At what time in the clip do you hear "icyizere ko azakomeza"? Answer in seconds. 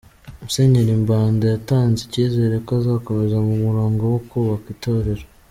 2.03-3.37